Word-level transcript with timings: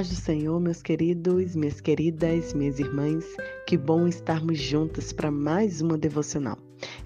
paz 0.00 0.08
do 0.08 0.14
Senhor, 0.14 0.58
meus 0.58 0.80
queridos, 0.80 1.54
minhas 1.54 1.78
queridas, 1.78 2.54
minhas 2.54 2.78
irmãs. 2.78 3.22
Que 3.66 3.76
bom 3.76 4.08
estarmos 4.08 4.58
juntos 4.58 5.12
para 5.12 5.30
mais 5.30 5.82
uma 5.82 5.98
devocional. 5.98 6.56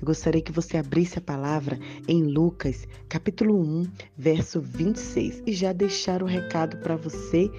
Eu 0.00 0.06
gostaria 0.06 0.40
que 0.40 0.52
você 0.52 0.76
abrisse 0.76 1.18
a 1.18 1.20
palavra 1.20 1.76
em 2.06 2.22
Lucas, 2.22 2.86
capítulo 3.08 3.60
1, 3.60 3.86
verso 4.16 4.60
26, 4.60 5.42
e 5.44 5.52
já 5.52 5.72
deixar 5.72 6.22
o 6.22 6.26
recado 6.26 6.76
para 6.76 6.94
você 6.94 7.50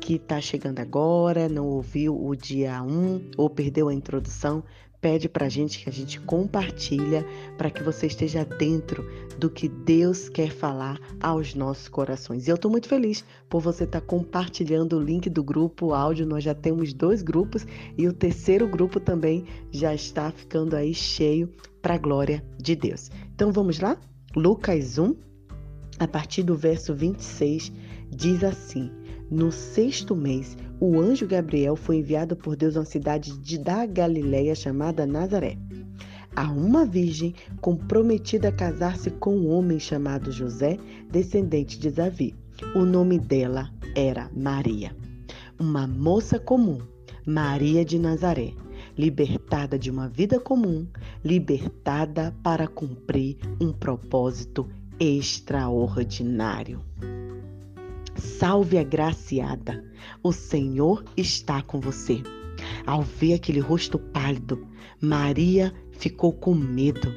que 0.00 0.14
está 0.14 0.40
chegando 0.40 0.80
agora, 0.80 1.48
não 1.48 1.68
ouviu 1.68 2.20
o 2.20 2.34
dia 2.34 2.82
1 2.82 3.30
ou 3.36 3.48
perdeu 3.48 3.88
a 3.88 3.94
introdução, 3.94 4.64
pede 5.00 5.28
para 5.28 5.46
a 5.46 5.48
gente 5.48 5.82
que 5.82 5.88
a 5.88 5.92
gente 5.92 6.20
compartilha 6.20 7.26
para 7.56 7.70
que 7.70 7.82
você 7.82 8.06
esteja 8.06 8.44
dentro 8.44 9.04
do 9.38 9.48
que 9.48 9.68
Deus 9.68 10.28
quer 10.28 10.50
falar 10.50 11.00
aos 11.20 11.54
nossos 11.54 11.88
corações. 11.88 12.46
E 12.46 12.50
eu 12.50 12.56
estou 12.56 12.70
muito 12.70 12.88
feliz 12.88 13.24
por 13.48 13.60
você 13.60 13.84
estar 13.84 14.00
tá 14.00 14.06
compartilhando 14.06 14.96
o 14.96 15.02
link 15.02 15.30
do 15.30 15.42
grupo 15.42 15.94
áudio. 15.94 16.26
Nós 16.26 16.44
já 16.44 16.54
temos 16.54 16.92
dois 16.92 17.22
grupos 17.22 17.66
e 17.96 18.06
o 18.06 18.12
terceiro 18.12 18.68
grupo 18.68 19.00
também 19.00 19.44
já 19.70 19.94
está 19.94 20.30
ficando 20.30 20.76
aí 20.76 20.92
cheio 20.92 21.48
para 21.80 21.94
a 21.94 21.98
glória 21.98 22.44
de 22.58 22.76
Deus. 22.76 23.10
Então 23.34 23.50
vamos 23.50 23.80
lá? 23.80 23.96
Lucas 24.36 24.98
1, 24.98 25.16
a 25.98 26.06
partir 26.06 26.42
do 26.42 26.56
verso 26.56 26.94
26, 26.94 27.72
diz 28.10 28.44
assim: 28.44 28.90
No 29.30 29.52
sexto 29.52 30.16
mês, 30.16 30.56
o 30.80 30.98
anjo 30.98 31.24
Gabriel 31.24 31.76
foi 31.76 31.98
enviado 31.98 32.34
por 32.34 32.56
Deus 32.56 32.76
a 32.76 32.80
uma 32.80 32.84
cidade 32.84 33.38
de, 33.38 33.58
da 33.58 33.86
Galileia 33.86 34.56
chamada 34.56 35.06
Nazaré, 35.06 35.56
a 36.34 36.50
uma 36.50 36.84
virgem 36.84 37.32
comprometida 37.60 38.48
a 38.48 38.52
casar-se 38.52 39.08
com 39.08 39.36
um 39.36 39.48
homem 39.48 39.78
chamado 39.78 40.32
José, 40.32 40.78
descendente 41.08 41.78
de 41.78 41.92
Davi. 41.92 42.34
O 42.74 42.84
nome 42.84 43.20
dela 43.20 43.70
era 43.94 44.28
Maria. 44.36 44.96
Uma 45.60 45.86
moça 45.86 46.40
comum, 46.40 46.78
Maria 47.24 47.84
de 47.84 48.00
Nazaré, 48.00 48.52
libertada 48.98 49.78
de 49.78 49.92
uma 49.92 50.08
vida 50.08 50.40
comum, 50.40 50.88
libertada 51.24 52.34
para 52.42 52.66
cumprir 52.66 53.38
um 53.60 53.72
propósito 53.72 54.68
extraordinário. 54.98 56.80
Salve 58.14 58.78
agraciada, 58.78 59.84
o 60.22 60.32
Senhor 60.32 61.04
está 61.16 61.62
com 61.62 61.80
você. 61.80 62.22
Ao 62.86 63.02
ver 63.02 63.34
aquele 63.34 63.60
rosto 63.60 63.98
pálido, 63.98 64.66
Maria 65.00 65.72
ficou 65.92 66.32
com 66.32 66.54
medo. 66.54 67.12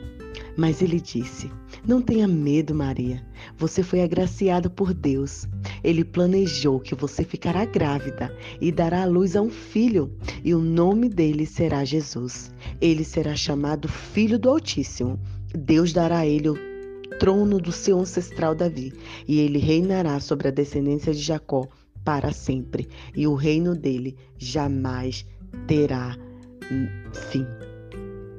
Mas 0.56 0.82
ele 0.82 1.00
disse: 1.00 1.52
Não 1.86 2.02
tenha 2.02 2.28
medo, 2.28 2.76
Maria. 2.76 3.26
Você 3.58 3.82
foi 3.82 4.02
agraciada 4.02 4.70
por 4.70 4.94
Deus. 4.94 5.48
Ele 5.84 6.04
planejou 6.04 6.80
que 6.80 6.96
você 6.96 7.24
ficará 7.24 7.66
grávida 7.66 8.36
e 8.62 8.72
dará 8.72 9.04
à 9.04 9.06
luz 9.06 9.36
a 9.36 9.42
um 9.42 9.50
filho, 9.50 10.16
e 10.44 10.54
o 10.54 10.60
nome 10.60 11.10
dele 11.10 11.46
será 11.46 11.84
Jesus. 11.84 12.54
Ele 12.80 13.04
será 13.04 13.36
chamado 13.36 13.88
Filho 13.88 14.38
do 14.38 14.50
Altíssimo. 14.50 15.20
Deus 15.54 15.92
dará 15.92 16.20
a 16.20 16.28
ele 16.28 16.50
o 16.50 16.73
trono 17.20 17.60
do 17.60 17.72
seu 17.72 18.00
ancestral 18.00 18.56
Davi, 18.56 18.94
e 19.28 19.40
ele 19.40 19.60
reinará 19.60 20.20
sobre 20.20 20.48
a 20.48 20.52
descendência 20.52 21.14
de 21.14 21.22
Jacó 21.22 21.68
para 22.04 22.32
sempre, 22.32 22.90
e 23.16 23.26
o 23.26 23.36
reino 23.36 23.76
dele 23.76 24.18
jamais 24.38 25.26
terá 25.68 26.18
fim. 27.14 27.46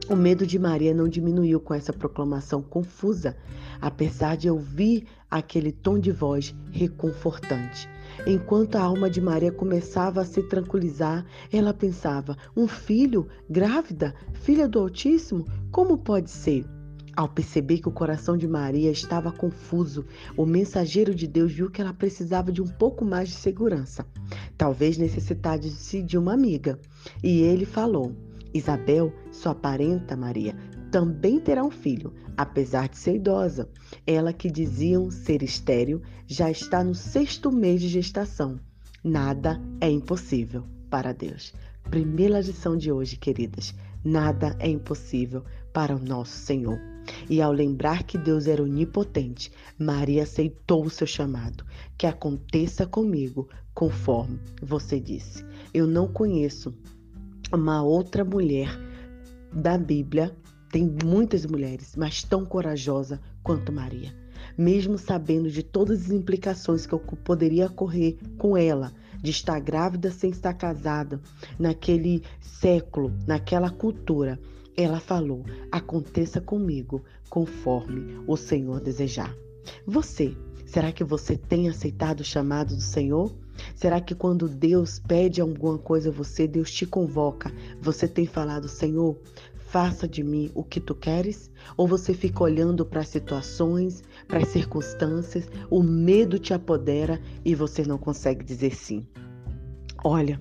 O 0.08 0.14
medo 0.14 0.46
de 0.46 0.58
Maria 0.58 0.92
não 0.92 1.08
diminuiu 1.08 1.58
com 1.58 1.72
essa 1.72 1.92
proclamação 1.92 2.60
confusa, 2.60 3.34
apesar 3.80 4.36
de 4.36 4.50
ouvir 4.50 5.06
aquele 5.30 5.72
tom 5.72 5.98
de 5.98 6.12
voz 6.12 6.54
reconfortante. 6.70 7.88
Enquanto 8.26 8.76
a 8.76 8.82
alma 8.82 9.08
de 9.08 9.20
Maria 9.20 9.50
começava 9.50 10.20
a 10.20 10.24
se 10.24 10.42
tranquilizar, 10.42 11.24
ela 11.50 11.72
pensava: 11.72 12.36
um 12.54 12.68
filho, 12.68 13.26
grávida, 13.48 14.14
filha 14.34 14.68
do 14.68 14.78
Altíssimo? 14.78 15.46
Como 15.70 15.96
pode 15.96 16.30
ser? 16.30 16.66
Ao 17.16 17.28
perceber 17.28 17.78
que 17.78 17.88
o 17.88 17.92
coração 17.92 18.36
de 18.36 18.48
Maria 18.48 18.90
estava 18.90 19.30
confuso, 19.30 20.04
o 20.36 20.44
mensageiro 20.44 21.14
de 21.14 21.28
Deus 21.28 21.52
viu 21.52 21.70
que 21.70 21.80
ela 21.80 21.94
precisava 21.94 22.50
de 22.50 22.60
um 22.60 22.66
pouco 22.66 23.04
mais 23.04 23.28
de 23.28 23.36
segurança. 23.36 24.04
Talvez 24.58 24.98
necessitasse 24.98 26.02
de 26.02 26.18
uma 26.18 26.34
amiga. 26.34 26.78
E 27.22 27.42
ele 27.42 27.64
falou: 27.64 28.16
Isabel, 28.52 29.12
sua 29.30 29.54
parenta 29.54 30.16
Maria, 30.16 30.56
também 30.90 31.38
terá 31.38 31.62
um 31.64 31.70
filho, 31.70 32.12
apesar 32.36 32.88
de 32.88 32.98
ser 32.98 33.16
idosa. 33.16 33.68
Ela 34.04 34.32
que 34.32 34.50
diziam 34.50 35.08
ser 35.10 35.42
estéril 35.42 36.02
já 36.26 36.50
está 36.50 36.82
no 36.82 36.94
sexto 36.94 37.52
mês 37.52 37.80
de 37.80 37.88
gestação. 37.88 38.58
Nada 39.04 39.60
é 39.80 39.88
impossível 39.88 40.64
para 40.90 41.12
Deus. 41.12 41.52
Primeira 41.90 42.40
lição 42.40 42.76
de 42.76 42.90
hoje, 42.90 43.16
queridas: 43.16 43.72
nada 44.04 44.56
é 44.58 44.68
impossível 44.68 45.44
para 45.72 45.94
o 45.94 45.98
nosso 45.98 46.38
Senhor. 46.38 46.93
E 47.28 47.40
ao 47.40 47.52
lembrar 47.52 48.02
que 48.04 48.18
Deus 48.18 48.46
era 48.46 48.62
onipotente, 48.62 49.50
Maria 49.78 50.22
aceitou 50.22 50.84
o 50.84 50.90
seu 50.90 51.06
chamado. 51.06 51.64
Que 51.96 52.06
aconteça 52.06 52.86
comigo 52.86 53.48
conforme 53.74 54.38
você 54.62 55.00
disse. 55.00 55.44
Eu 55.72 55.86
não 55.86 56.06
conheço 56.06 56.74
uma 57.52 57.82
outra 57.82 58.24
mulher 58.24 58.68
da 59.52 59.78
Bíblia, 59.78 60.34
tem 60.70 60.92
muitas 61.04 61.46
mulheres, 61.46 61.94
mas 61.96 62.22
tão 62.22 62.44
corajosa 62.44 63.20
quanto 63.42 63.72
Maria. 63.72 64.14
Mesmo 64.58 64.98
sabendo 64.98 65.50
de 65.50 65.62
todas 65.62 66.06
as 66.06 66.10
implicações 66.10 66.86
que 66.86 66.96
poderia 67.24 67.66
ocorrer 67.66 68.16
com 68.38 68.56
ela, 68.56 68.92
de 69.22 69.30
estar 69.30 69.58
grávida 69.60 70.10
sem 70.10 70.30
estar 70.30 70.52
casada, 70.54 71.20
naquele 71.58 72.22
século, 72.40 73.12
naquela 73.26 73.70
cultura, 73.70 74.38
ela 74.76 75.00
falou: 75.00 75.44
aconteça 75.70 76.40
comigo 76.40 77.04
conforme 77.28 78.18
o 78.26 78.36
Senhor 78.36 78.80
desejar. 78.80 79.34
Você, 79.86 80.36
será 80.66 80.92
que 80.92 81.04
você 81.04 81.36
tem 81.36 81.68
aceitado 81.68 82.20
o 82.20 82.24
chamado 82.24 82.74
do 82.74 82.82
Senhor? 82.82 83.32
Será 83.74 84.00
que 84.00 84.14
quando 84.14 84.48
Deus 84.48 84.98
pede 84.98 85.40
alguma 85.40 85.78
coisa 85.78 86.08
a 86.10 86.12
você, 86.12 86.46
Deus 86.46 86.70
te 86.72 86.86
convoca, 86.86 87.52
você 87.80 88.08
tem 88.08 88.26
falado, 88.26 88.68
Senhor, 88.68 89.16
faça 89.68 90.06
de 90.08 90.22
mim 90.22 90.50
o 90.54 90.62
que 90.64 90.80
tu 90.80 90.94
queres? 90.94 91.50
Ou 91.76 91.86
você 91.86 92.12
fica 92.12 92.42
olhando 92.42 92.84
para 92.84 93.00
as 93.00 93.08
situações, 93.08 94.02
para 94.26 94.38
as 94.38 94.48
circunstâncias, 94.48 95.48
o 95.70 95.82
medo 95.82 96.38
te 96.38 96.52
apodera 96.52 97.20
e 97.44 97.54
você 97.54 97.84
não 97.84 97.98
consegue 97.98 98.44
dizer 98.44 98.74
sim? 98.74 99.06
Olha, 100.04 100.40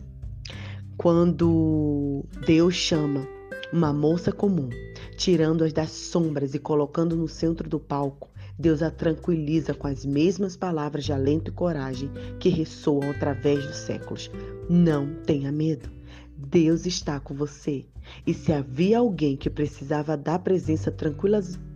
quando 0.97 2.25
Deus 2.45 2.75
chama 2.75 3.27
uma 3.73 3.91
moça 3.91 4.31
comum, 4.31 4.69
tirando-as 5.17 5.73
das 5.73 5.89
sombras 5.89 6.53
e 6.53 6.59
colocando 6.59 7.15
no 7.15 7.27
centro 7.27 7.67
do 7.67 7.79
palco. 7.79 8.29
Deus 8.57 8.83
a 8.83 8.91
tranquiliza 8.91 9.73
com 9.73 9.87
as 9.87 10.05
mesmas 10.05 10.55
palavras 10.55 11.03
de 11.03 11.11
alento 11.11 11.49
e 11.49 11.53
coragem 11.53 12.11
que 12.39 12.49
ressoam 12.49 13.09
através 13.09 13.65
dos 13.65 13.77
séculos. 13.77 14.29
Não 14.69 15.15
tenha 15.25 15.51
medo. 15.51 15.89
Deus 16.37 16.85
está 16.85 17.19
com 17.19 17.33
você. 17.33 17.83
E 18.27 18.33
se 18.33 18.53
havia 18.53 18.99
alguém 18.99 19.35
que 19.35 19.49
precisava 19.49 20.15
da 20.15 20.37
presença 20.37 20.93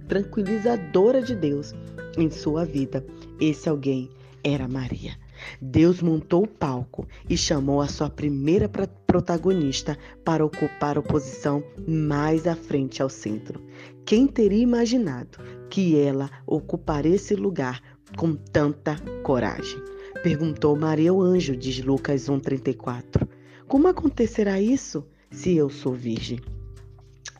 tranquilizadora 0.07 1.24
de 1.24 1.36
Deus 1.36 1.74
em 2.16 2.30
sua 2.30 2.63
vida, 2.63 3.03
esse 3.40 3.68
alguém 3.68 4.12
era 4.44 4.68
Maria. 4.68 5.18
Deus 5.59 6.02
montou 6.02 6.44
o 6.44 6.47
palco 6.47 7.07
e 7.30 7.36
chamou 7.36 7.81
a 7.81 7.88
sua 7.88 8.09
primeira 8.09 8.69
protagonista 9.07 9.97
para 10.23 10.45
ocupar 10.45 10.97
a 10.97 11.01
posição 11.01 11.63
mais 11.88 12.45
à 12.45 12.56
frente 12.56 13.01
ao 13.01 13.09
centro. 13.09 13.59
Quem 14.06 14.28
teria 14.28 14.62
imaginado 14.62 15.39
que 15.69 15.98
ela 15.98 16.30
ocuparia 16.45 17.15
esse 17.15 17.33
lugar 17.33 17.81
com 18.18 18.36
tanta 18.36 18.98
coragem? 19.24 19.81
Perguntou 20.21 20.77
Maria 20.77 21.13
o 21.13 21.21
anjo, 21.21 21.56
diz 21.56 21.80
Lucas 21.80 22.30
1,34. 22.30 23.27
Como 23.68 23.88
acontecerá 23.88 24.59
isso 24.59 25.06
se 25.31 25.56
eu 25.56 25.69
sou 25.69 25.94
virgem? 25.94 26.39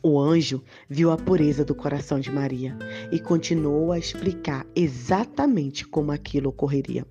O 0.02 0.18
anjo 0.18 0.62
viu 0.88 1.10
a 1.10 1.16
pureza 1.16 1.64
do 1.64 1.74
coração 1.74 2.20
de 2.20 2.30
Maria 2.30 2.76
e 3.10 3.18
continuou 3.18 3.92
a 3.92 3.98
explicar 3.98 4.64
exatamente 4.74 5.86
como 5.86 6.12
aquilo 6.12 6.50
ocorreria. 6.50 7.04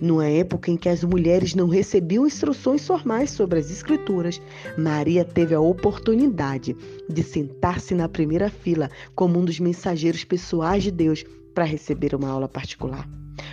Numa 0.00 0.26
época 0.26 0.70
em 0.70 0.76
que 0.76 0.88
as 0.88 1.02
mulheres 1.04 1.54
não 1.54 1.68
recebiam 1.68 2.26
instruções 2.26 2.86
formais 2.86 3.30
sobre 3.30 3.58
as 3.58 3.70
Escrituras, 3.70 4.40
Maria 4.76 5.24
teve 5.24 5.54
a 5.54 5.60
oportunidade 5.60 6.76
de 7.08 7.22
sentar-se 7.22 7.94
na 7.94 8.08
primeira 8.08 8.50
fila 8.50 8.90
como 9.14 9.38
um 9.38 9.44
dos 9.44 9.60
mensageiros 9.60 10.24
pessoais 10.24 10.82
de 10.82 10.90
Deus 10.90 11.24
para 11.54 11.64
receber 11.64 12.14
uma 12.14 12.28
aula 12.28 12.48
particular. 12.48 13.08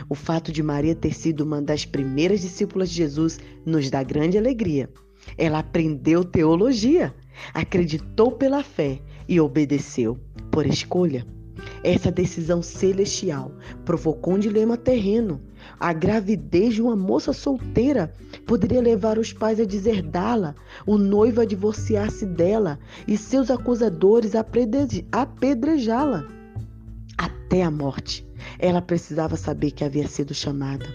O 0.09 0.15
fato 0.15 0.51
de 0.51 0.61
Maria 0.61 0.95
ter 0.95 1.13
sido 1.13 1.41
uma 1.41 1.61
das 1.61 1.85
primeiras 1.85 2.41
discípulas 2.41 2.89
de 2.89 2.95
Jesus 2.95 3.39
nos 3.65 3.89
dá 3.89 4.03
grande 4.03 4.37
alegria. 4.37 4.89
Ela 5.37 5.59
aprendeu 5.59 6.23
teologia, 6.23 7.13
acreditou 7.53 8.31
pela 8.31 8.63
fé 8.63 8.99
e 9.27 9.39
obedeceu 9.39 10.17
por 10.51 10.65
escolha. 10.65 11.25
Essa 11.83 12.11
decisão 12.11 12.61
celestial 12.61 13.51
provocou 13.85 14.35
um 14.35 14.39
dilema 14.39 14.77
terreno. 14.77 15.41
A 15.79 15.93
gravidez 15.93 16.75
de 16.75 16.81
uma 16.81 16.95
moça 16.95 17.33
solteira 17.33 18.13
poderia 18.45 18.81
levar 18.81 19.17
os 19.17 19.33
pais 19.33 19.59
a 19.59 19.65
deserdá-la, 19.65 20.55
o 20.85 20.97
noivo 20.97 21.41
a 21.41 21.45
divorciar-se 21.45 22.25
dela 22.25 22.79
e 23.07 23.17
seus 23.17 23.51
acusadores 23.51 24.33
a 24.35 24.45
apedrejá-la 25.11 26.27
até 27.17 27.63
a 27.63 27.71
morte. 27.71 28.25
Ela 28.59 28.81
precisava 28.81 29.35
saber 29.35 29.71
que 29.71 29.83
havia 29.83 30.07
sido 30.07 30.33
chamada. 30.33 30.85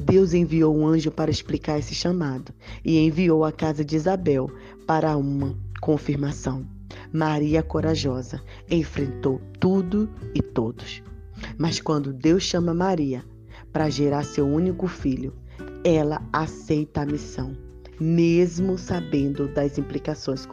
Deus 0.00 0.34
enviou 0.34 0.76
um 0.76 0.86
anjo 0.86 1.10
para 1.10 1.30
explicar 1.30 1.78
esse 1.78 1.94
chamado 1.94 2.52
e 2.84 2.98
enviou 2.98 3.44
a 3.44 3.52
casa 3.52 3.84
de 3.84 3.96
Isabel 3.96 4.50
para 4.86 5.16
uma 5.16 5.56
confirmação. 5.80 6.77
Maria 7.12 7.62
corajosa 7.62 8.42
enfrentou 8.70 9.40
tudo 9.58 10.08
e 10.34 10.42
todos. 10.42 11.02
Mas 11.56 11.80
quando 11.80 12.12
Deus 12.12 12.42
chama 12.42 12.74
Maria 12.74 13.24
para 13.72 13.88
gerar 13.88 14.24
seu 14.24 14.46
único 14.46 14.86
filho, 14.86 15.34
ela 15.84 16.22
aceita 16.32 17.02
a 17.02 17.06
missão, 17.06 17.56
mesmo 18.00 18.76
sabendo 18.76 19.48
das 19.48 19.78
implicações 19.78 20.46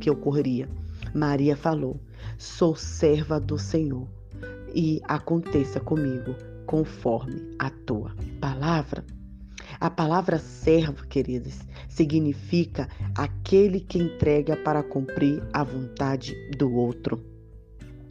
que 0.00 0.10
ocorreria. 0.10 0.68
Maria 1.14 1.56
falou: 1.56 1.98
Sou 2.38 2.76
serva 2.76 3.40
do 3.40 3.58
Senhor, 3.58 4.06
e 4.74 5.00
aconteça 5.04 5.80
comigo 5.80 6.34
conforme 6.66 7.54
a 7.58 7.70
tua 7.70 8.14
palavra. 8.40 9.04
A 9.80 9.88
palavra 9.88 10.38
servo, 10.38 11.06
queridas, 11.06 11.58
significa 11.88 12.86
aquele 13.16 13.80
que 13.80 13.98
entrega 13.98 14.54
para 14.54 14.82
cumprir 14.82 15.42
a 15.54 15.64
vontade 15.64 16.36
do 16.58 16.70
outro. 16.70 17.24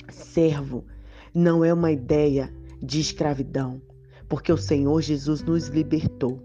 Servo 0.10 0.84
não 1.32 1.64
é 1.64 1.72
uma 1.72 1.92
ideia 1.92 2.52
de 2.82 3.00
escravidão, 3.00 3.80
porque 4.28 4.52
o 4.52 4.58
Senhor 4.58 5.00
Jesus 5.04 5.44
nos 5.44 5.68
libertou. 5.68 6.42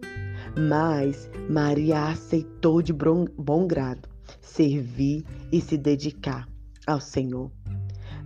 Mas 0.58 1.30
Maria 1.48 2.08
aceitou 2.08 2.82
de 2.82 2.92
bom 2.92 3.66
grado 3.66 4.06
servir 4.42 5.24
e 5.50 5.58
se 5.58 5.78
dedicar 5.78 6.46
ao 6.86 7.00
Senhor. 7.00 7.50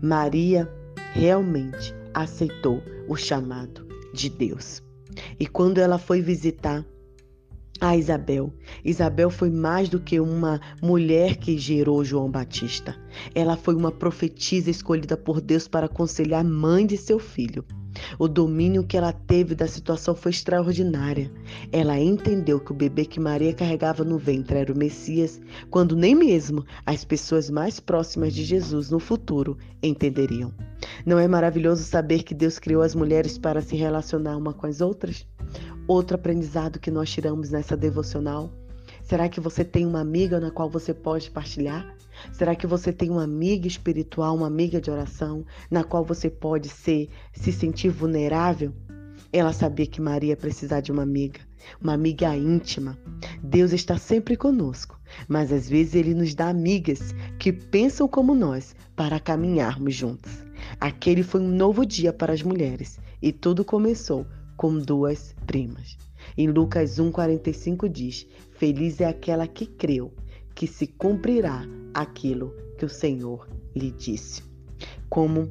Maria 0.02 0.68
realmente 1.12 1.94
aceitou 2.12 2.82
o 3.06 3.16
chamado 3.16 3.86
de 4.12 4.28
Deus. 4.28 4.87
E 5.38 5.46
quando 5.46 5.78
ela 5.78 5.98
foi 5.98 6.20
visitar 6.20 6.84
a 7.80 7.96
Isabel, 7.96 8.52
Isabel 8.84 9.30
foi 9.30 9.50
mais 9.50 9.88
do 9.88 10.00
que 10.00 10.18
uma 10.18 10.60
mulher 10.82 11.36
que 11.36 11.56
gerou 11.56 12.04
João 12.04 12.28
Batista. 12.28 12.96
Ela 13.32 13.56
foi 13.56 13.76
uma 13.76 13.92
profetisa 13.92 14.68
escolhida 14.68 15.16
por 15.16 15.40
Deus 15.40 15.68
para 15.68 15.86
aconselhar 15.86 16.40
a 16.40 16.48
mãe 16.48 16.84
de 16.84 16.96
seu 16.96 17.20
filho. 17.20 17.64
O 18.18 18.26
domínio 18.26 18.84
que 18.84 18.96
ela 18.96 19.12
teve 19.12 19.54
da 19.54 19.66
situação 19.66 20.14
foi 20.14 20.30
extraordinária. 20.30 21.30
Ela 21.70 21.98
entendeu 21.98 22.58
que 22.58 22.72
o 22.72 22.74
bebê 22.74 23.04
que 23.04 23.20
Maria 23.20 23.54
carregava 23.54 24.04
no 24.04 24.18
ventre 24.18 24.58
era 24.58 24.72
o 24.72 24.76
Messias, 24.76 25.40
quando 25.70 25.96
nem 25.96 26.14
mesmo 26.14 26.64
as 26.84 27.04
pessoas 27.04 27.48
mais 27.48 27.78
próximas 27.80 28.34
de 28.34 28.44
Jesus 28.44 28.90
no 28.90 28.98
futuro 28.98 29.56
entenderiam. 29.82 30.52
Não 31.08 31.18
é 31.18 31.26
maravilhoso 31.26 31.84
saber 31.84 32.22
que 32.22 32.34
Deus 32.34 32.58
criou 32.58 32.82
as 32.82 32.94
mulheres 32.94 33.38
para 33.38 33.62
se 33.62 33.74
relacionar 33.74 34.36
uma 34.36 34.52
com 34.52 34.66
as 34.66 34.82
outras? 34.82 35.26
Outro 35.86 36.16
aprendizado 36.16 36.78
que 36.78 36.90
nós 36.90 37.10
tiramos 37.10 37.48
nessa 37.48 37.74
devocional. 37.74 38.52
Será 39.04 39.26
que 39.26 39.40
você 39.40 39.64
tem 39.64 39.86
uma 39.86 40.02
amiga 40.02 40.38
na 40.38 40.50
qual 40.50 40.68
você 40.68 40.92
pode 40.92 41.30
partilhar? 41.30 41.96
Será 42.30 42.54
que 42.54 42.66
você 42.66 42.92
tem 42.92 43.08
uma 43.08 43.24
amiga 43.24 43.66
espiritual, 43.66 44.36
uma 44.36 44.48
amiga 44.48 44.82
de 44.82 44.90
oração, 44.90 45.46
na 45.70 45.82
qual 45.82 46.04
você 46.04 46.28
pode 46.28 46.68
ser, 46.68 47.08
se 47.32 47.52
sentir 47.52 47.88
vulnerável? 47.88 48.74
Ela 49.32 49.54
sabia 49.54 49.86
que 49.86 50.02
Maria 50.02 50.36
precisava 50.36 50.82
de 50.82 50.92
uma 50.92 51.04
amiga, 51.04 51.40
uma 51.80 51.94
amiga 51.94 52.36
íntima. 52.36 52.98
Deus 53.42 53.72
está 53.72 53.96
sempre 53.96 54.36
conosco, 54.36 55.00
mas 55.26 55.54
às 55.54 55.70
vezes 55.70 55.94
ele 55.94 56.12
nos 56.12 56.34
dá 56.34 56.50
amigas 56.50 57.14
que 57.38 57.50
pensam 57.50 58.06
como 58.06 58.34
nós 58.34 58.76
para 58.94 59.18
caminharmos 59.18 59.94
juntos. 59.94 60.47
Aquele 60.80 61.22
foi 61.22 61.40
um 61.40 61.48
novo 61.48 61.84
dia 61.84 62.12
para 62.12 62.32
as 62.32 62.42
mulheres 62.42 62.98
e 63.20 63.32
tudo 63.32 63.64
começou 63.64 64.26
com 64.56 64.78
duas 64.78 65.34
primas. 65.46 65.96
Em 66.36 66.48
Lucas 66.48 66.98
1,45 66.98 67.88
diz: 67.88 68.26
Feliz 68.52 69.00
é 69.00 69.06
aquela 69.06 69.46
que 69.46 69.66
creu, 69.66 70.12
que 70.54 70.66
se 70.66 70.86
cumprirá 70.86 71.64
aquilo 71.94 72.54
que 72.76 72.84
o 72.84 72.88
Senhor 72.88 73.48
lhe 73.74 73.90
disse. 73.90 74.42
Como 75.08 75.50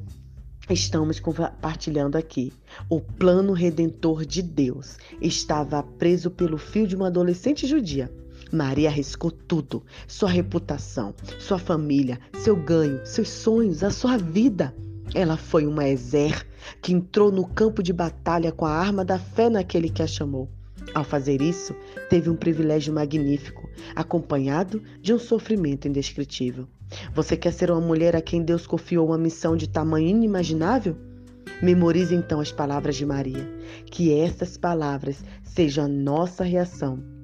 estamos 0.70 1.18
compartilhando 1.18 2.16
aqui, 2.16 2.52
o 2.88 3.00
plano 3.00 3.52
redentor 3.52 4.24
de 4.24 4.42
Deus 4.42 4.98
estava 5.20 5.82
preso 5.82 6.30
pelo 6.30 6.58
fio 6.58 6.86
de 6.86 6.94
uma 6.94 7.08
adolescente 7.08 7.66
judia. 7.66 8.12
Maria 8.52 8.88
arriscou 8.88 9.30
tudo: 9.30 9.82
sua 10.06 10.30
reputação, 10.30 11.14
sua 11.38 11.58
família, 11.58 12.18
seu 12.38 12.56
ganho, 12.56 13.04
seus 13.04 13.28
sonhos, 13.28 13.82
a 13.82 13.90
sua 13.90 14.16
vida. 14.16 14.74
Ela 15.14 15.36
foi 15.36 15.66
uma 15.66 15.88
Ezer 15.88 16.46
que 16.82 16.92
entrou 16.92 17.32
no 17.32 17.46
campo 17.46 17.82
de 17.82 17.92
batalha 17.92 18.52
com 18.52 18.64
a 18.64 18.72
arma 18.72 19.04
da 19.04 19.18
fé 19.18 19.48
naquele 19.48 19.88
que 19.88 20.02
a 20.02 20.06
chamou. 20.06 20.48
Ao 20.94 21.04
fazer 21.04 21.40
isso, 21.40 21.74
teve 22.08 22.30
um 22.30 22.36
privilégio 22.36 22.92
magnífico, 22.92 23.68
acompanhado 23.94 24.82
de 25.00 25.12
um 25.12 25.18
sofrimento 25.18 25.88
indescritível. 25.88 26.66
Você 27.14 27.36
quer 27.36 27.52
ser 27.52 27.70
uma 27.70 27.80
mulher 27.80 28.16
a 28.16 28.22
quem 28.22 28.42
Deus 28.42 28.66
confiou 28.66 29.08
uma 29.08 29.18
missão 29.18 29.56
de 29.56 29.68
tamanho 29.68 30.08
inimaginável? 30.08 30.96
Memorize 31.62 32.14
então 32.14 32.40
as 32.40 32.52
palavras 32.52 32.96
de 32.96 33.04
Maria. 33.04 33.48
Que 33.86 34.12
essas 34.12 34.56
palavras 34.56 35.22
sejam 35.42 35.84
a 35.84 35.88
nossa 35.88 36.44
reação 36.44 37.17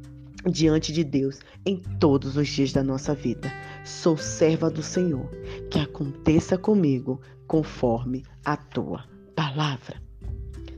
diante 0.50 0.92
de 0.92 1.02
Deus 1.02 1.40
em 1.64 1.78
todos 1.98 2.36
os 2.36 2.48
dias 2.48 2.72
da 2.72 2.82
nossa 2.82 3.14
vida. 3.14 3.52
Sou 3.84 4.16
serva 4.16 4.70
do 4.70 4.82
Senhor. 4.82 5.28
Que 5.70 5.78
aconteça 5.78 6.58
comigo 6.58 7.20
conforme 7.46 8.24
a 8.44 8.56
tua 8.56 9.04
palavra. 9.34 10.02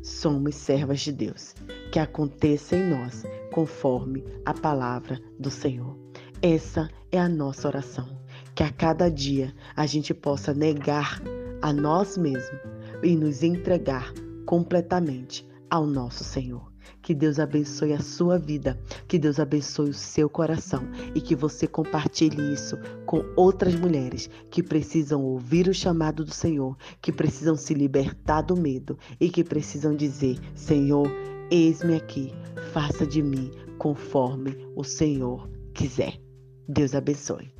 Somos 0.02 0.54
servas 0.54 1.00
de 1.00 1.12
Deus. 1.12 1.54
Que 1.90 1.98
aconteça 1.98 2.76
em 2.76 2.90
nós 2.90 3.24
conforme 3.52 4.24
a 4.44 4.54
palavra 4.54 5.20
do 5.38 5.50
Senhor. 5.50 5.96
Essa 6.42 6.88
é 7.10 7.19
a 7.19 7.28
nossa 7.28 7.69
oração. 7.69 8.08
Que 8.54 8.62
a 8.62 8.70
cada 8.70 9.10
dia 9.10 9.54
a 9.74 9.86
gente 9.86 10.14
possa 10.14 10.54
negar 10.54 11.20
a 11.60 11.72
nós 11.72 12.16
mesmos 12.16 12.60
e 13.02 13.16
nos 13.16 13.42
entregar 13.42 14.12
completamente 14.46 15.46
ao 15.69 15.86
nosso 15.86 16.22
Senhor. 16.22 16.75
Que 17.02 17.14
Deus 17.14 17.38
abençoe 17.38 17.93
a 17.93 18.00
sua 18.00 18.38
vida, 18.38 18.78
que 19.06 19.19
Deus 19.19 19.38
abençoe 19.38 19.90
o 19.90 19.94
seu 19.94 20.28
coração 20.28 20.82
e 21.14 21.20
que 21.20 21.34
você 21.34 21.66
compartilhe 21.66 22.52
isso 22.52 22.76
com 23.05 23.24
outras 23.36 23.74
mulheres 23.74 24.28
que 24.50 24.62
precisam 24.62 25.22
ouvir 25.22 25.69
o 25.69 25.74
chamado 25.74 26.24
do 26.24 26.32
Senhor, 26.32 26.76
que 27.00 27.12
precisam 27.12 27.56
se 27.56 27.74
libertar 27.74 28.43
do 28.43 28.56
medo 28.56 28.98
e 29.20 29.28
que 29.28 29.44
precisam 29.44 29.94
dizer: 29.94 30.38
Senhor, 30.55 31.08
eis-me 31.50 31.96
aqui, 31.96 32.32
faça 32.72 33.06
de 33.06 33.22
mim 33.22 33.50
conforme 33.78 34.56
o 34.74 34.84
Senhor 34.84 35.48
quiser. 35.72 36.20
Deus 36.69 36.94
abençoe. 36.94 37.56